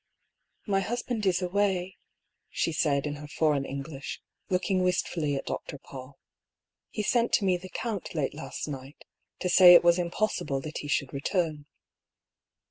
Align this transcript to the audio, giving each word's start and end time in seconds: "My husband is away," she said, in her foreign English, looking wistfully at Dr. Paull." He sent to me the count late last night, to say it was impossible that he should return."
"My 0.65 0.79
husband 0.79 1.27
is 1.27 1.43
away," 1.43 1.97
she 2.49 2.71
said, 2.73 3.05
in 3.05 3.17
her 3.17 3.27
foreign 3.27 3.65
English, 3.65 4.19
looking 4.49 4.81
wistfully 4.81 5.35
at 5.35 5.45
Dr. 5.45 5.77
Paull." 5.77 6.17
He 6.89 7.03
sent 7.03 7.31
to 7.33 7.45
me 7.45 7.55
the 7.55 7.69
count 7.69 8.15
late 8.15 8.33
last 8.33 8.67
night, 8.67 9.05
to 9.41 9.47
say 9.47 9.75
it 9.75 9.83
was 9.83 9.99
impossible 9.99 10.59
that 10.61 10.79
he 10.79 10.87
should 10.87 11.13
return." 11.13 11.67